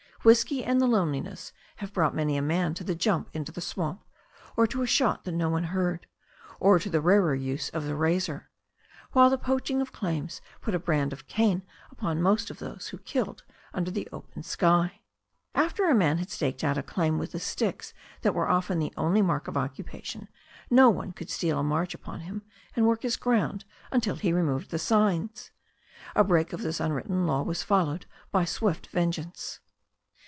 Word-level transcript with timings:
Whisky 0.23 0.63
and 0.63 0.79
the 0.79 0.85
loneliness 0.85 1.51
have 1.77 1.93
brought 1.93 2.13
many 2.13 2.37
a 2.37 2.43
man 2.43 2.75
to 2.75 2.83
the 2.83 2.93
jump 2.93 3.31
into 3.33 3.51
a 3.55 3.59
swamp, 3.59 4.03
or 4.55 4.67
to 4.67 4.83
a 4.83 4.85
shot 4.85 5.23
that 5.23 5.31
no 5.31 5.49
one 5.49 5.63
heard, 5.73 6.05
or 6.59 6.77
to 6.77 6.91
the 6.91 7.01
rarer 7.01 7.33
use 7.33 7.69
of 7.69 7.87
a 7.89 7.95
razor, 7.95 8.51
while 9.13 9.31
the 9.31 9.39
poaching 9.39 9.81
of 9.81 9.91
claims 9.91 10.39
put 10.61 10.73
the 10.73 10.77
brand 10.77 11.11
of 11.11 11.25
Cain 11.25 11.63
upon 11.89 12.21
most 12.21 12.51
of 12.51 12.59
those 12.59 12.89
who 12.89 12.99
killed 12.99 13.43
under 13.73 13.89
the 13.89 14.07
open 14.11 14.43
sky. 14.43 15.01
After 15.55 15.89
a 15.89 15.95
man 15.95 16.19
had 16.19 16.29
staked 16.29 16.63
out 16.63 16.77
a 16.77 16.83
claim 16.83 17.17
with 17.17 17.31
the 17.31 17.39
sticks 17.39 17.91
that 18.21 18.35
were 18.35 18.47
often 18.47 18.77
the 18.77 18.93
only 18.95 19.23
mark 19.23 19.47
of 19.47 19.57
occupation, 19.57 20.27
no 20.69 20.91
one 20.91 21.13
could 21.13 21.31
steal 21.31 21.57
a 21.57 21.63
march 21.63 21.95
upon 21.95 22.19
him 22.19 22.43
and 22.75 22.85
work 22.85 23.01
his 23.01 23.17
ground 23.17 23.65
until 23.91 24.17
he 24.17 24.31
removed 24.31 24.69
the 24.69 24.77
signs. 24.77 25.49
A 26.15 26.23
break 26.23 26.53
of 26.53 26.61
this 26.61 26.79
unwritten 26.79 27.25
law 27.25 27.41
was 27.41 27.63
followed 27.63 28.05
by 28.31 28.45
swift 28.45 28.85
vengeance. 28.85 29.59